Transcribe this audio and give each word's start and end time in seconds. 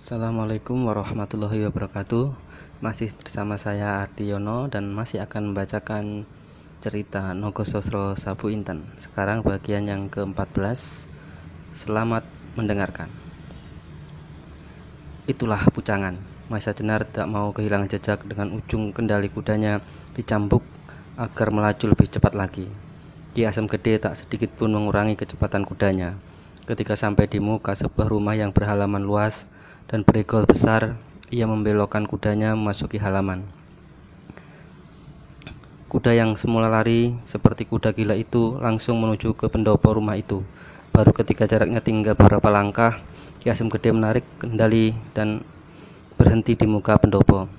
Assalamualaikum 0.00 0.88
warahmatullahi 0.88 1.68
wabarakatuh. 1.68 2.32
Masih 2.80 3.12
bersama 3.20 3.60
saya 3.60 4.00
Ardiono 4.00 4.64
Dan 4.64 4.96
masih 4.96 5.20
akan 5.20 5.52
membacakan 5.52 6.24
cerita 6.80 7.36
Nogo 7.36 7.68
Sosro 7.68 8.16
Sabu 8.16 8.48
Inten. 8.48 8.88
Sekarang 8.96 9.44
bagian 9.44 9.84
yang 9.84 10.08
ke-14 10.08 11.04
Selamat 11.76 12.24
mendengarkan. 12.56 13.12
Itulah 15.28 15.68
pucangan. 15.68 16.16
Masa 16.48 16.72
Jenar 16.72 17.04
tak 17.04 17.28
mau 17.28 17.52
kehilangan 17.52 17.92
jejak 17.92 18.24
Dengan 18.24 18.56
ujung 18.56 18.96
kendali 18.96 19.28
kudanya 19.28 19.84
dicambuk 20.16 20.64
Agar 21.20 21.52
melaju 21.52 21.92
lebih 21.92 22.08
cepat 22.08 22.32
lagi. 22.32 22.72
Ki 23.36 23.44
Asem 23.44 23.68
Gede 23.68 24.00
tak 24.00 24.16
sedikit 24.16 24.48
pun 24.56 24.72
mengurangi 24.72 25.12
kecepatan 25.12 25.68
kudanya. 25.68 26.16
Ketika 26.64 26.96
sampai 26.96 27.28
di 27.28 27.36
muka 27.36 27.76
sebuah 27.76 28.08
rumah 28.08 28.32
yang 28.32 28.48
berhalaman 28.48 29.04
luas 29.04 29.44
dan 29.90 30.06
beregol 30.06 30.46
besar, 30.46 30.94
ia 31.34 31.50
membelokkan 31.50 32.06
kudanya 32.06 32.54
memasuki 32.54 33.02
halaman. 33.02 33.42
Kuda 35.90 36.14
yang 36.14 36.38
semula 36.38 36.70
lari 36.70 37.18
seperti 37.26 37.66
kuda 37.66 37.90
gila 37.90 38.14
itu 38.14 38.54
langsung 38.62 39.02
menuju 39.02 39.34
ke 39.34 39.50
pendopo 39.50 39.90
rumah 39.90 40.14
itu. 40.14 40.46
Baru 40.94 41.10
ketika 41.10 41.50
jaraknya 41.50 41.82
tinggal 41.82 42.14
beberapa 42.14 42.46
langkah, 42.46 43.02
Ki 43.42 43.50
Asem 43.50 43.66
Gede 43.66 43.90
menarik 43.90 44.22
kendali 44.38 44.94
dan 45.10 45.42
berhenti 46.14 46.54
di 46.54 46.70
muka 46.70 46.94
pendopo. 46.94 47.50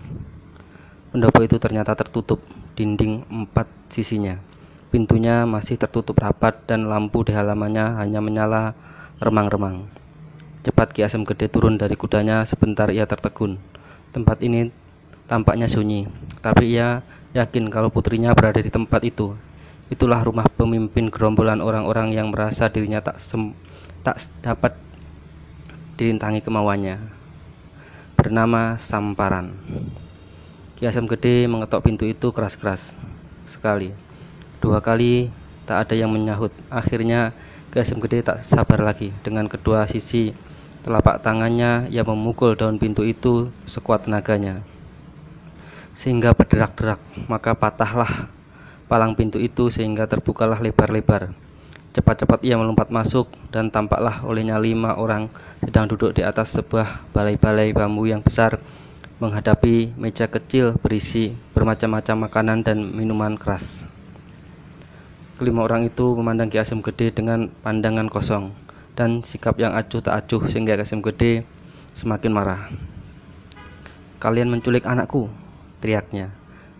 Pendopo 1.11 1.43
itu 1.43 1.59
ternyata 1.59 1.91
tertutup, 1.99 2.39
dinding 2.79 3.27
empat 3.27 3.67
sisinya. 3.91 4.39
Pintunya 4.87 5.43
masih 5.43 5.75
tertutup 5.75 6.15
rapat 6.23 6.55
dan 6.63 6.87
lampu 6.87 7.27
di 7.27 7.35
halamannya 7.35 7.99
hanya 7.99 8.23
menyala 8.23 8.71
remang-remang. 9.19 10.00
Cepat 10.61 10.93
Ki 10.93 11.01
Asem 11.01 11.25
Gede 11.25 11.49
turun 11.49 11.81
dari 11.81 11.97
kudanya, 11.97 12.45
sebentar 12.45 12.93
ia 12.93 13.09
tertegun. 13.09 13.57
Tempat 14.13 14.45
ini 14.45 14.69
tampaknya 15.25 15.65
sunyi, 15.65 16.05
tapi 16.37 16.77
ia 16.77 17.01
yakin 17.33 17.73
kalau 17.73 17.89
putrinya 17.89 18.29
berada 18.37 18.61
di 18.61 18.69
tempat 18.69 19.01
itu. 19.01 19.33
Itulah 19.89 20.21
rumah 20.21 20.45
pemimpin 20.45 21.09
gerombolan 21.09 21.65
orang-orang 21.65 22.13
yang 22.13 22.29
merasa 22.29 22.69
dirinya 22.69 23.01
tak 23.01 23.17
sem 23.17 23.57
tak 24.05 24.21
dapat 24.45 24.77
dirintangi 25.97 26.45
kemauannya. 26.45 27.09
Bernama 28.13 28.77
Samparan. 28.77 29.57
Ki 30.77 30.85
Asem 30.85 31.09
Gede 31.09 31.49
mengetok 31.49 31.89
pintu 31.89 32.05
itu 32.05 32.29
keras-keras 32.29 32.93
sekali. 33.49 33.97
Dua 34.61 34.77
kali 34.77 35.33
tak 35.65 35.89
ada 35.89 35.97
yang 35.97 36.13
menyahut. 36.13 36.53
Akhirnya 36.69 37.33
Ki 37.73 37.81
Asem 37.81 37.97
Gede 37.97 38.21
tak 38.21 38.45
sabar 38.45 38.77
lagi 38.77 39.09
dengan 39.25 39.49
kedua 39.49 39.89
sisi 39.89 40.50
Telapak 40.81 41.21
tangannya 41.21 41.85
ia 41.93 42.01
memukul 42.01 42.57
daun 42.57 42.81
pintu 42.81 43.05
itu 43.05 43.53
sekuat 43.69 44.09
tenaganya. 44.09 44.65
Sehingga 45.93 46.33
berderak-derak, 46.33 46.97
maka 47.29 47.53
patahlah 47.53 48.33
palang 48.89 49.13
pintu 49.13 49.37
itu 49.37 49.69
sehingga 49.69 50.09
terbukalah 50.09 50.57
lebar-lebar. 50.57 51.37
Cepat-cepat 51.93 52.41
ia 52.41 52.57
melompat 52.57 52.89
masuk 52.89 53.29
dan 53.53 53.69
tampaklah 53.69 54.25
olehnya 54.25 54.57
lima 54.57 54.97
orang 54.97 55.29
sedang 55.61 55.85
duduk 55.85 56.17
di 56.17 56.25
atas 56.25 56.49
sebuah 56.57 57.13
balai-balai 57.13 57.77
bambu 57.77 58.09
yang 58.09 58.25
besar 58.25 58.57
menghadapi 59.21 59.93
meja 60.01 60.25
kecil 60.25 60.81
berisi 60.81 61.37
bermacam-macam 61.53 62.25
makanan 62.25 62.65
dan 62.65 62.81
minuman 62.81 63.37
keras. 63.37 63.85
Kelima 65.37 65.61
orang 65.61 65.85
itu 65.85 66.17
memandang 66.17 66.49
Ki 66.49 66.57
Asem 66.57 66.81
Gede 66.81 67.13
dengan 67.13 67.53
pandangan 67.61 68.09
kosong 68.09 68.70
dan 68.95 69.23
sikap 69.23 69.55
yang 69.55 69.71
acuh 69.71 70.03
tak 70.03 70.25
acuh 70.25 70.43
sehingga 70.47 70.75
Kasim 70.75 70.99
Gede 70.99 71.47
semakin 71.95 72.31
marah. 72.31 72.71
Kalian 74.21 74.51
menculik 74.51 74.85
anakku, 74.85 75.31
teriaknya. 75.81 76.29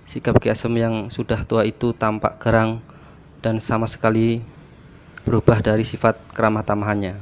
Sikap 0.05 0.37
Ki 0.43 0.51
yang 0.51 1.07
sudah 1.07 1.41
tua 1.47 1.63
itu 1.63 1.95
tampak 1.95 2.37
gerang 2.37 2.83
dan 3.39 3.57
sama 3.63 3.87
sekali 3.87 4.43
berubah 5.23 5.63
dari 5.63 5.87
sifat 5.87 6.19
keramah 6.35 6.65
tamahannya. 6.67 7.17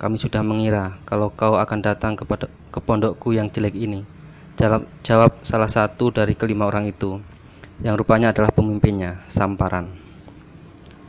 Kami 0.00 0.16
sudah 0.18 0.42
mengira 0.42 0.98
kalau 1.06 1.30
kau 1.30 1.54
akan 1.60 1.80
datang 1.84 2.18
kepada 2.18 2.50
ke 2.72 2.78
pondokku 2.82 3.30
yang 3.36 3.52
jelek 3.52 3.76
ini. 3.76 4.02
Jawab, 4.54 4.86
jawab 5.02 5.42
salah 5.42 5.66
satu 5.66 6.14
dari 6.14 6.38
kelima 6.38 6.70
orang 6.70 6.86
itu, 6.86 7.18
yang 7.82 7.98
rupanya 7.98 8.30
adalah 8.30 8.54
pemimpinnya, 8.54 9.18
Samparan 9.26 10.03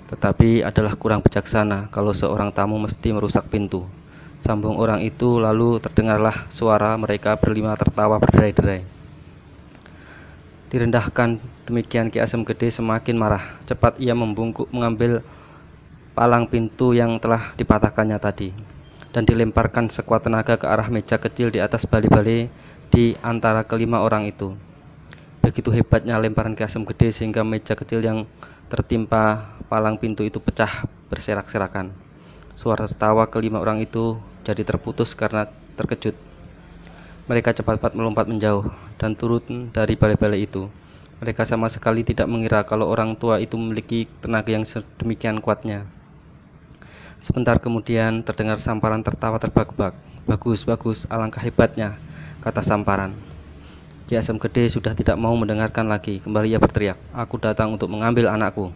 tetapi 0.06 0.62
adalah 0.62 0.94
kurang 0.94 1.26
bijaksana 1.26 1.90
kalau 1.90 2.14
seorang 2.14 2.54
tamu 2.54 2.78
mesti 2.78 3.10
merusak 3.10 3.50
pintu. 3.50 3.86
Sambung 4.44 4.78
orang 4.78 5.02
itu 5.02 5.42
lalu 5.42 5.82
terdengarlah 5.82 6.46
suara 6.54 6.94
mereka 7.02 7.34
berlima 7.34 7.74
tertawa 7.74 8.22
berderai-derai. 8.22 8.86
Direndahkan 10.70 11.42
demikian 11.66 12.14
Ki 12.14 12.22
Asem 12.22 12.46
Gede 12.46 12.70
semakin 12.70 13.18
marah. 13.18 13.58
Cepat 13.66 13.98
ia 13.98 14.14
membungkuk 14.14 14.70
mengambil 14.70 15.26
palang 16.14 16.46
pintu 16.46 16.94
yang 16.94 17.18
telah 17.18 17.58
dipatahkannya 17.58 18.20
tadi 18.22 18.54
dan 19.16 19.24
dilemparkan 19.24 19.88
sekuat 19.88 20.28
tenaga 20.28 20.60
ke 20.60 20.68
arah 20.68 20.92
meja 20.92 21.16
kecil 21.16 21.48
di 21.48 21.64
atas 21.64 21.88
bali-bali 21.88 22.52
di 22.92 23.16
antara 23.24 23.64
kelima 23.64 24.04
orang 24.04 24.28
itu. 24.28 24.52
Begitu 25.46 25.70
hebatnya 25.70 26.18
lemparan 26.18 26.58
Ki 26.58 26.66
Asem 26.66 26.82
Gede 26.90 27.14
sehingga 27.14 27.46
meja 27.46 27.78
kecil 27.78 28.02
yang 28.02 28.26
tertimpa 28.66 29.54
palang 29.70 29.94
pintu 29.94 30.26
itu 30.26 30.42
pecah 30.42 30.90
berserak-serakan. 31.14 31.94
Suara 32.58 32.90
tertawa 32.90 33.30
kelima 33.30 33.62
orang 33.62 33.78
itu 33.78 34.18
jadi 34.42 34.66
terputus 34.66 35.14
karena 35.14 35.46
terkejut. 35.78 36.18
Mereka 37.30 37.62
cepat-cepat 37.62 37.94
melompat 37.94 38.26
menjauh 38.26 38.66
dan 38.98 39.14
turun 39.14 39.70
dari 39.70 39.94
balai-balai 39.94 40.50
itu. 40.50 40.66
Mereka 41.22 41.46
sama 41.46 41.70
sekali 41.70 42.02
tidak 42.02 42.26
mengira 42.26 42.66
kalau 42.66 42.90
orang 42.90 43.14
tua 43.14 43.38
itu 43.38 43.54
memiliki 43.54 44.10
tenaga 44.26 44.50
yang 44.50 44.66
sedemikian 44.66 45.46
kuatnya. 45.46 45.86
Sebentar 47.22 47.62
kemudian 47.62 48.26
terdengar 48.26 48.58
samparan 48.58 49.06
tertawa 49.06 49.38
terbak-bak. 49.38 49.94
Bagus, 50.26 50.66
bagus, 50.66 51.06
alangkah 51.06 51.46
hebatnya, 51.46 52.02
kata 52.42 52.66
samparan. 52.66 53.35
Ki 54.06 54.14
Asam 54.14 54.38
Gede 54.38 54.70
sudah 54.70 54.94
tidak 54.94 55.18
mau 55.18 55.34
mendengarkan 55.34 55.90
lagi. 55.90 56.22
Kembali 56.22 56.54
ia 56.54 56.62
berteriak, 56.62 56.94
aku 57.10 57.42
datang 57.42 57.74
untuk 57.74 57.90
mengambil 57.90 58.30
anakku. 58.30 58.70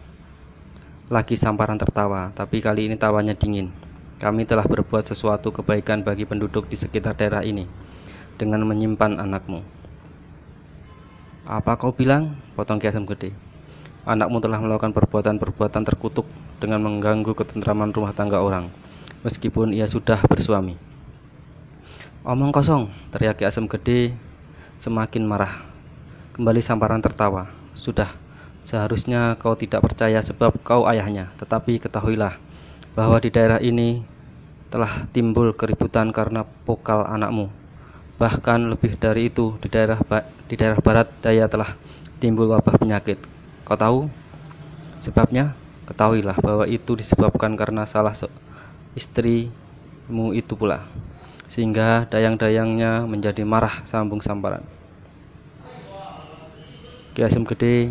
Lagi 1.05 1.37
samparan 1.37 1.77
tertawa, 1.77 2.33
tapi 2.33 2.65
kali 2.65 2.89
ini 2.89 2.97
tawanya 2.97 3.37
dingin. 3.37 3.69
Kami 4.17 4.49
telah 4.49 4.65
berbuat 4.65 5.05
sesuatu 5.05 5.53
kebaikan 5.53 6.01
bagi 6.01 6.25
penduduk 6.25 6.65
di 6.65 6.73
sekitar 6.73 7.13
daerah 7.13 7.45
ini 7.45 7.69
dengan 8.41 8.65
menyimpan 8.65 9.21
anakmu. 9.21 9.61
Apa 11.45 11.77
kau 11.77 11.93
bilang? 11.93 12.33
Potong 12.57 12.81
kiasam 12.81 13.05
gede. 13.05 13.29
Anakmu 14.09 14.41
telah 14.41 14.57
melakukan 14.57 14.97
perbuatan-perbuatan 14.97 15.85
terkutuk 15.85 16.25
dengan 16.57 16.81
mengganggu 16.81 17.37
ketentraman 17.37 17.93
rumah 17.93 18.17
tangga 18.17 18.41
orang, 18.41 18.65
meskipun 19.21 19.77
ia 19.77 19.85
sudah 19.85 20.17
bersuami. 20.25 20.73
Omong 22.25 22.49
kosong, 22.49 22.89
teriak 23.13 23.37
Ki 23.37 23.45
Asem 23.45 23.69
Gede 23.69 24.17
semakin 24.79 25.27
marah. 25.27 25.61
Kembali 26.33 26.63
samparan 26.63 27.03
tertawa. 27.03 27.51
Sudah, 27.75 28.09
Seharusnya 28.59 29.39
kau 29.39 29.55
tidak 29.55 29.87
percaya 29.87 30.19
sebab 30.19 30.51
kau 30.67 30.83
ayahnya, 30.83 31.31
tetapi 31.39 31.79
ketahuilah 31.79 32.35
bahwa 32.91 33.15
di 33.23 33.31
daerah 33.31 33.63
ini 33.63 34.03
telah 34.67 35.07
timbul 35.15 35.55
keributan 35.55 36.11
karena 36.11 36.43
pokal 36.67 37.07
anakmu. 37.07 37.47
Bahkan 38.19 38.75
lebih 38.75 38.99
dari 38.99 39.31
itu, 39.31 39.55
di 39.63 39.71
daerah 39.71 39.95
di 40.51 40.55
daerah 40.59 40.75
barat 40.83 41.07
daya 41.23 41.47
telah 41.47 41.79
timbul 42.19 42.51
wabah 42.51 42.75
penyakit. 42.75 43.23
Kau 43.63 43.79
tahu 43.79 44.11
sebabnya? 44.99 45.55
Ketahuilah 45.87 46.37
bahwa 46.37 46.69
itu 46.69 46.93
disebabkan 46.93 47.57
karena 47.57 47.87
salah 47.87 48.13
istrimu 48.93 50.35
itu 50.35 50.53
pula. 50.53 50.85
Sehingga 51.49 52.05
dayang-dayangnya 52.11 53.09
menjadi 53.09 53.41
marah 53.41 53.81
sambung 53.87 54.21
samparan. 54.21 54.61
Kiasem 57.09 57.41
gede 57.41 57.89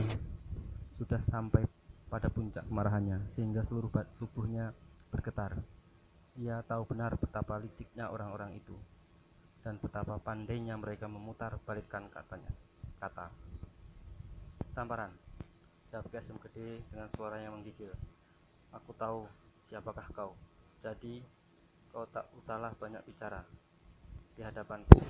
sudah 0.94 1.18
sampai 1.26 1.66
pada 2.06 2.30
puncak 2.30 2.62
kemarahannya 2.70 3.18
sehingga 3.34 3.66
seluruh 3.66 3.90
tubuhnya 4.14 4.70
bergetar. 5.10 5.58
Ia 6.38 6.62
tahu 6.62 6.86
benar 6.86 7.18
betapa 7.18 7.58
liciknya 7.58 8.14
orang-orang 8.14 8.54
itu 8.54 8.78
dan 9.66 9.74
betapa 9.82 10.22
pandainya 10.22 10.78
mereka 10.78 11.10
memutar 11.10 11.58
balikkan 11.66 12.06
katanya. 12.14 12.54
Kata 13.02 13.26
Samparan, 14.70 15.10
jawab 15.90 16.06
Kasim 16.14 16.38
Gede 16.38 16.78
dengan 16.86 17.10
suara 17.10 17.42
yang 17.42 17.58
menggigil. 17.58 17.90
Aku 18.70 18.94
tahu 18.94 19.26
siapakah 19.66 20.06
kau. 20.14 20.32
Jadi 20.78 21.26
kau 21.90 22.06
tak 22.14 22.30
usahlah 22.38 22.70
banyak 22.78 23.02
bicara 23.02 23.42
di 24.38 24.46
hadapanku. 24.46 25.02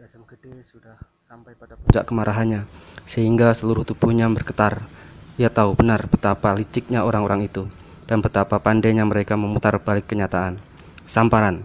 Kasim 0.00 0.24
Gede 0.24 0.64
sudah 0.64 0.96
sampai 1.28 1.52
pada 1.52 1.76
puncak 1.76 2.08
kemarahannya, 2.08 2.64
sehingga 3.04 3.52
seluruh 3.52 3.84
tubuhnya 3.84 4.24
bergetar. 4.32 4.80
Ia 5.36 5.52
tahu 5.52 5.76
benar 5.76 6.08
betapa 6.08 6.56
liciknya 6.56 7.04
orang-orang 7.04 7.44
itu, 7.44 7.68
dan 8.08 8.24
betapa 8.24 8.56
pandainya 8.56 9.04
mereka 9.04 9.36
memutar 9.36 9.76
balik 9.76 10.08
kenyataan. 10.08 10.56
Samparan, 11.04 11.60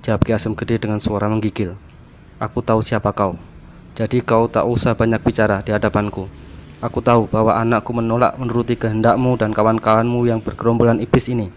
jawab 0.00 0.24
Ki 0.24 0.32
Asem 0.32 0.56
Gede 0.56 0.80
dengan 0.80 1.04
suara 1.04 1.28
menggigil. 1.28 1.76
Aku 2.40 2.64
tahu 2.64 2.80
siapa 2.80 3.12
kau. 3.12 3.36
Jadi 3.92 4.24
kau 4.24 4.48
tak 4.48 4.64
usah 4.64 4.96
banyak 4.96 5.20
bicara 5.20 5.60
di 5.60 5.76
hadapanku. 5.76 6.32
Aku 6.80 7.04
tahu 7.04 7.28
bahwa 7.28 7.60
anakku 7.60 7.92
menolak 7.92 8.40
menuruti 8.40 8.80
kehendakmu 8.80 9.36
dan 9.36 9.52
kawan-kawanmu 9.52 10.24
yang 10.24 10.40
bergerombolan 10.40 10.96
iblis 10.96 11.28
ini. 11.28 11.52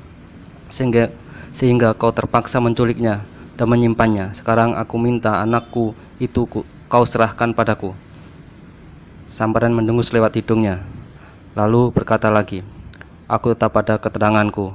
Sehingga 0.68 1.16
sehingga 1.56 1.96
kau 1.96 2.12
terpaksa 2.12 2.60
menculiknya 2.60 3.24
dan 3.56 3.72
menyimpannya. 3.72 4.36
Sekarang 4.36 4.76
aku 4.76 5.00
minta 5.00 5.40
anakku 5.40 5.96
itu 6.20 6.46
kau 6.92 7.04
serahkan 7.08 7.56
padaku. 7.56 7.96
Samparan 9.32 9.74
mendengus 9.74 10.12
lewat 10.12 10.36
hidungnya, 10.38 10.84
lalu 11.56 11.90
berkata 11.90 12.28
lagi, 12.28 12.62
Aku 13.30 13.54
tetap 13.54 13.78
pada 13.78 13.96
keteranganku, 13.96 14.74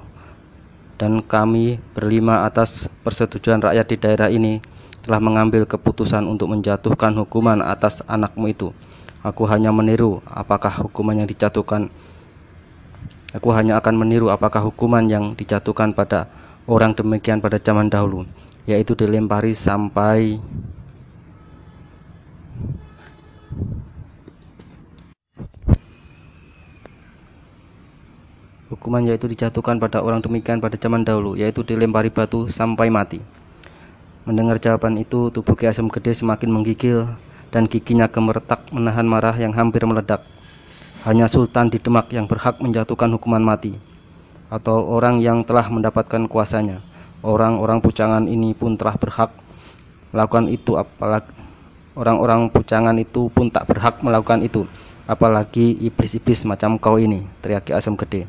dan 0.97 1.21
kami 1.21 1.83
berlima 1.93 2.47
atas 2.47 2.87
persetujuan 3.03 3.61
rakyat 3.61 3.87
di 3.91 3.97
daerah 3.99 4.29
ini 4.31 4.63
telah 5.03 5.21
mengambil 5.21 5.69
keputusan 5.69 6.25
untuk 6.25 6.55
menjatuhkan 6.55 7.13
hukuman 7.19 7.61
atas 7.61 8.01
anakmu 8.07 8.51
itu. 8.51 8.73
Aku 9.21 9.45
hanya 9.45 9.75
meniru 9.75 10.23
apakah 10.29 10.71
hukuman 10.71 11.19
yang 11.19 11.29
dijatuhkan 11.29 11.91
Aku 13.35 13.51
hanya 13.51 13.83
akan 13.83 13.99
meniru 13.99 14.31
apakah 14.31 14.63
hukuman 14.63 15.03
yang 15.11 15.35
dijatuhkan 15.35 15.91
pada 15.91 16.31
orang 16.71 16.95
demikian 16.95 17.43
pada 17.43 17.59
zaman 17.59 17.91
dahulu, 17.91 18.23
yaitu 18.63 18.95
dilempari 18.95 19.59
sampai 19.59 20.39
Hukuman 28.73 29.05
yaitu 29.05 29.29
dijatuhkan 29.29 29.77
pada 29.77 30.01
orang 30.01 30.25
demikian 30.25 30.57
pada 30.57 30.81
zaman 30.81 31.05
dahulu, 31.05 31.37
yaitu 31.37 31.61
dilempari 31.61 32.09
batu 32.09 32.49
sampai 32.49 32.89
mati. 32.89 33.21
Mendengar 34.25 34.57
jawaban 34.57 34.97
itu, 34.97 35.29
tubuh 35.29 35.53
Ki 35.53 35.69
Asem 35.69 35.85
Gede 35.93 36.17
semakin 36.17 36.49
menggigil 36.49 37.05
dan 37.53 37.69
giginya 37.69 38.09
gemeretak 38.09 38.65
menahan 38.73 39.05
marah 39.05 39.37
yang 39.37 39.53
hampir 39.53 39.85
meledak. 39.85 40.25
Hanya 41.05 41.29
Sultan 41.29 41.69
di 41.69 41.77
Demak 41.77 42.09
yang 42.09 42.25
berhak 42.25 42.57
menjatuhkan 42.57 43.13
hukuman 43.13 43.45
mati, 43.45 43.77
atau 44.49 44.81
orang 44.89 45.21
yang 45.21 45.45
telah 45.45 45.69
mendapatkan 45.69 46.25
kuasanya. 46.25 46.81
Orang-orang 47.21 47.85
pucangan 47.85 48.25
ini 48.25 48.57
pun 48.57 48.81
telah 48.81 48.97
berhak 48.97 49.29
melakukan 50.09 50.49
itu, 50.49 50.81
apalagi 50.81 51.29
orang-orang 51.93 52.49
pucangan 52.49 52.97
itu 52.97 53.29
pun 53.29 53.53
tak 53.53 53.69
berhak 53.69 54.01
melakukan 54.01 54.41
itu, 54.41 54.65
apalagi 55.05 55.77
iblis-iblis 55.85 56.49
macam 56.49 56.81
kau 56.81 56.97
ini, 56.97 57.29
teriak 57.45 57.69
Ki 57.69 57.77
Asem 57.77 57.93
Gede. 57.93 58.25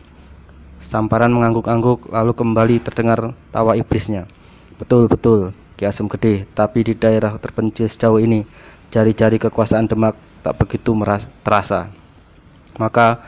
Samparan 0.80 1.32
mengangguk-angguk 1.32 2.12
lalu 2.12 2.32
kembali 2.36 2.76
terdengar 2.84 3.32
tawa 3.50 3.74
iblisnya. 3.80 4.28
Betul, 4.76 5.08
betul, 5.08 5.56
Ki 5.80 5.88
Asem 5.88 6.12
Gede, 6.12 6.44
tapi 6.52 6.84
di 6.84 6.94
daerah 6.96 7.36
terpencil 7.40 7.88
sejauh 7.88 8.20
ini, 8.20 8.44
jari-jari 8.92 9.40
kekuasaan 9.40 9.88
Demak 9.88 10.16
tak 10.44 10.60
begitu 10.60 10.92
terasa. 11.44 11.92
Maka 12.76 13.24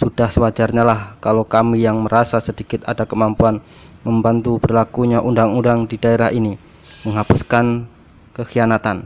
sudah 0.00 0.32
sewajarnya 0.32 0.80
lah 0.80 1.16
kalau 1.20 1.44
kami 1.44 1.84
yang 1.84 2.00
merasa 2.00 2.40
sedikit 2.40 2.84
ada 2.88 3.04
kemampuan 3.04 3.60
membantu 4.00 4.56
berlakunya 4.56 5.20
undang-undang 5.20 5.84
di 5.84 6.00
daerah 6.00 6.32
ini, 6.32 6.56
menghapuskan 7.04 7.84
kekhianatan. 8.32 9.04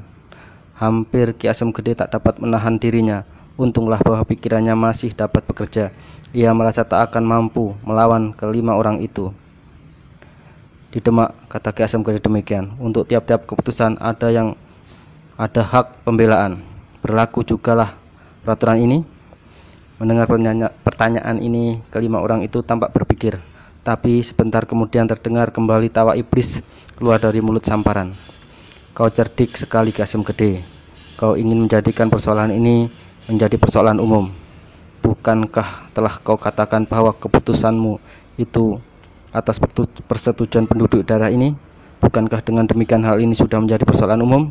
Hampir 0.74 1.34
Ki 1.34 1.50
Asem 1.50 1.70
Gede 1.70 1.98
tak 1.98 2.14
dapat 2.14 2.38
menahan 2.42 2.78
dirinya. 2.78 3.22
Untunglah 3.54 4.02
bahwa 4.02 4.26
pikirannya 4.26 4.74
masih 4.74 5.14
dapat 5.14 5.46
bekerja. 5.46 5.94
Ia 6.34 6.50
merasa 6.50 6.82
tak 6.82 7.10
akan 7.10 7.22
mampu 7.22 7.78
melawan 7.86 8.34
kelima 8.34 8.74
orang 8.74 8.98
itu. 8.98 9.30
Di 10.90 10.98
Demak, 10.98 11.34
kata 11.46 11.70
Ki 11.70 11.86
Asam 11.86 12.02
Gede 12.02 12.18
demikian, 12.22 12.74
untuk 12.82 13.06
tiap-tiap 13.06 13.46
keputusan 13.46 13.98
ada 14.02 14.30
yang 14.30 14.58
ada 15.38 15.62
hak 15.62 16.02
pembelaan. 16.02 16.62
Berlaku 17.02 17.46
jugalah 17.46 17.94
peraturan 18.42 18.82
ini. 18.82 18.98
Mendengar 20.02 20.26
pertanyaan 20.82 21.38
ini, 21.38 21.78
kelima 21.94 22.18
orang 22.18 22.42
itu 22.42 22.58
tampak 22.66 22.90
berpikir. 22.90 23.38
Tapi 23.86 24.22
sebentar 24.26 24.66
kemudian 24.66 25.06
terdengar 25.06 25.54
kembali 25.54 25.90
tawa 25.94 26.18
iblis 26.18 26.58
keluar 26.98 27.22
dari 27.22 27.38
mulut 27.38 27.62
samparan. 27.62 28.10
Kau 28.90 29.06
cerdik 29.10 29.54
sekali 29.54 29.94
Kasim 29.94 30.26
Gede. 30.26 30.62
Kau 31.14 31.38
ingin 31.38 31.62
menjadikan 31.62 32.10
persoalan 32.10 32.50
ini 32.50 32.90
menjadi 33.28 33.56
persoalan 33.56 33.96
umum. 34.00 34.28
Bukankah 35.04 35.92
telah 35.92 36.16
kau 36.20 36.40
katakan 36.40 36.88
bahwa 36.88 37.12
keputusanmu 37.12 38.00
itu 38.40 38.80
atas 39.32 39.60
persetujuan 40.08 40.64
penduduk 40.64 41.04
daerah 41.04 41.28
ini? 41.28 41.52
Bukankah 42.00 42.44
dengan 42.44 42.68
demikian 42.68 43.04
hal 43.04 43.20
ini 43.20 43.32
sudah 43.32 43.60
menjadi 43.60 43.84
persoalan 43.84 44.20
umum? 44.20 44.42